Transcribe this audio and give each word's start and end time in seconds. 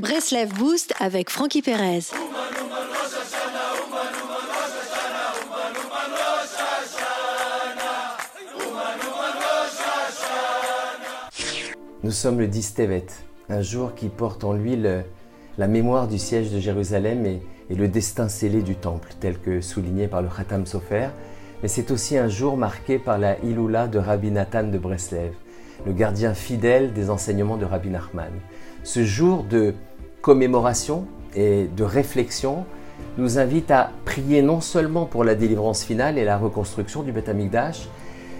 Breslev 0.00 0.54
Boost 0.54 0.94
avec 0.98 1.28
Frankie 1.28 1.60
Perez. 1.60 2.04
Nous 12.02 12.10
sommes 12.10 12.38
le 12.38 12.48
10 12.48 12.74
Tevet, 12.74 13.06
un 13.50 13.60
jour 13.60 13.94
qui 13.94 14.08
porte 14.08 14.42
en 14.42 14.54
lui 14.54 14.82
la 15.58 15.68
mémoire 15.68 16.08
du 16.08 16.18
siège 16.18 16.50
de 16.50 16.58
Jérusalem 16.58 17.26
et, 17.26 17.42
le 17.68 17.86
destin 17.86 18.30
scellé 18.30 18.62
du 18.62 18.76
temple, 18.76 19.12
tel 19.20 19.38
que 19.38 19.60
souligné 19.60 20.08
par 20.08 20.22
le 20.22 20.28
Khatam 20.28 20.64
Sofer. 20.64 21.08
Mais 21.60 21.68
c'est 21.68 21.90
aussi 21.90 22.16
un 22.16 22.28
jour 22.28 22.56
marqué 22.56 22.98
par 22.98 23.18
la 23.18 23.38
Iloula 23.40 23.86
de 23.86 23.98
Rabbi 23.98 24.30
Nathan 24.30 24.64
de 24.64 24.78
Breslev, 24.78 25.34
le 25.84 25.92
gardien 25.92 26.32
fidèle 26.32 26.94
des 26.94 27.10
enseignements 27.10 27.58
de 27.58 27.66
Rabbi 27.66 27.90
Nachman. 27.90 28.32
Ce 28.82 29.04
jour 29.04 29.44
de 29.44 29.74
commémoration 30.22 31.06
et 31.34 31.68
de 31.76 31.84
réflexion 31.84 32.64
nous 33.18 33.38
invite 33.38 33.70
à 33.70 33.90
prier 34.04 34.42
non 34.42 34.60
seulement 34.60 35.06
pour 35.06 35.24
la 35.24 35.34
délivrance 35.34 35.84
finale 35.84 36.18
et 36.18 36.24
la 36.24 36.36
reconstruction 36.36 37.02
du 37.02 37.12
Beth 37.12 37.30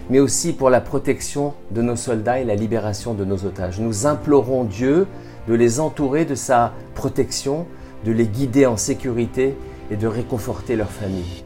mais 0.09 0.19
aussi 0.19 0.53
pour 0.53 0.69
la 0.69 0.81
protection 0.81 1.53
de 1.71 1.81
nos 1.81 1.95
soldats 1.95 2.39
et 2.39 2.45
la 2.45 2.55
libération 2.55 3.13
de 3.13 3.23
nos 3.23 3.45
otages. 3.45 3.79
Nous 3.79 4.05
implorons 4.05 4.63
Dieu 4.63 5.07
de 5.47 5.53
les 5.53 5.79
entourer 5.79 6.25
de 6.25 6.35
sa 6.35 6.73
protection, 6.95 7.65
de 8.05 8.11
les 8.11 8.27
guider 8.27 8.65
en 8.65 8.77
sécurité 8.77 9.55
et 9.89 9.95
de 9.95 10.07
réconforter 10.07 10.75
leurs 10.75 10.91
familles. 10.91 11.43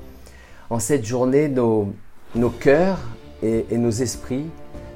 En 0.69 0.79
cette 0.79 1.05
journée, 1.05 1.47
nos, 1.47 1.93
nos 2.33 2.49
cœurs 2.49 2.99
et, 3.43 3.65
et 3.69 3.77
nos 3.77 3.91
esprits 3.91 4.45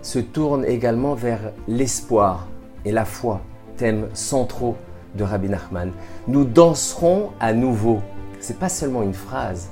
se 0.02 0.20
tournent 0.20 0.66
également 0.66 1.14
vers 1.14 1.52
l'espoir 1.68 2.48
et 2.86 2.92
la 2.92 3.06
foi, 3.06 3.42
thèmes 3.78 4.08
centraux 4.14 4.78
de 5.16 5.24
Rabbi 5.24 5.50
Nachman. 5.50 5.92
Nous 6.28 6.46
danserons 6.46 7.30
à 7.40 7.54
nouveau. 7.54 8.02
C'est 8.40 8.60
pas 8.60 8.70
seulement 8.70 9.04
une 9.04 9.14
phrase, 9.14 9.70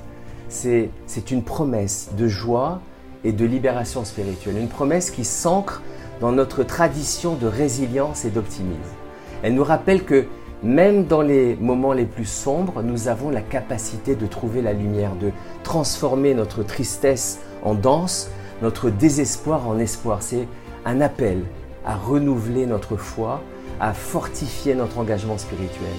c'est 0.48 0.90
une 1.30 1.42
promesse 1.42 2.10
de 2.16 2.28
joie 2.28 2.80
et 3.24 3.32
de 3.32 3.44
libération 3.44 4.04
spirituelle. 4.04 4.58
Une 4.58 4.68
promesse 4.68 5.10
qui 5.10 5.24
s'ancre 5.24 5.82
dans 6.20 6.32
notre 6.32 6.64
tradition 6.64 7.34
de 7.34 7.46
résilience 7.46 8.24
et 8.24 8.30
d'optimisme. 8.30 8.80
Elle 9.42 9.54
nous 9.54 9.64
rappelle 9.64 10.04
que 10.04 10.26
même 10.62 11.04
dans 11.04 11.22
les 11.22 11.54
moments 11.56 11.92
les 11.92 12.04
plus 12.04 12.24
sombres, 12.24 12.82
nous 12.82 13.06
avons 13.06 13.30
la 13.30 13.40
capacité 13.40 14.16
de 14.16 14.26
trouver 14.26 14.60
la 14.60 14.72
lumière, 14.72 15.14
de 15.14 15.30
transformer 15.62 16.34
notre 16.34 16.64
tristesse 16.64 17.38
en 17.62 17.74
danse, 17.74 18.30
notre 18.60 18.90
désespoir 18.90 19.68
en 19.68 19.78
espoir. 19.78 20.20
C'est 20.20 20.48
un 20.84 21.00
appel 21.00 21.42
à 21.86 21.94
renouveler 21.94 22.66
notre 22.66 22.96
foi, 22.96 23.40
à 23.80 23.92
fortifier 23.92 24.74
notre 24.74 24.98
engagement 24.98 25.38
spirituel. 25.38 25.96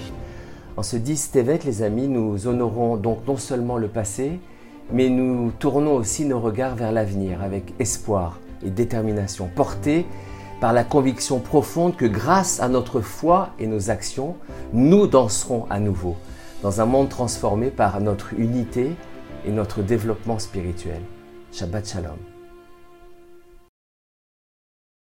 En 0.76 0.82
ce 0.82 0.96
10 0.96 1.32
Tevet, 1.32 1.60
les 1.64 1.82
amis, 1.82 2.08
nous 2.08 2.46
honorons 2.46 2.96
donc 2.96 3.26
non 3.26 3.36
seulement 3.36 3.76
le 3.76 3.88
passé, 3.88 4.40
mais 4.92 5.08
nous 5.08 5.52
tournons 5.58 5.94
aussi 5.94 6.24
nos 6.24 6.40
regards 6.40 6.74
vers 6.74 6.92
l'avenir 6.92 7.42
avec 7.42 7.74
espoir 7.78 8.38
et 8.64 8.70
détermination, 8.70 9.48
portés 9.54 10.06
par 10.60 10.72
la 10.72 10.84
conviction 10.84 11.38
profonde 11.38 11.96
que 11.96 12.04
grâce 12.04 12.60
à 12.60 12.68
notre 12.68 13.00
foi 13.00 13.50
et 13.58 13.66
nos 13.66 13.90
actions, 13.90 14.36
nous 14.72 15.06
danserons 15.06 15.66
à 15.70 15.80
nouveau 15.80 16.16
dans 16.62 16.80
un 16.80 16.86
monde 16.86 17.08
transformé 17.08 17.70
par 17.70 18.00
notre 18.00 18.34
unité 18.34 18.90
et 19.46 19.50
notre 19.50 19.82
développement 19.82 20.38
spirituel. 20.38 21.00
Shabbat 21.52 21.88
Shalom. 21.88 22.39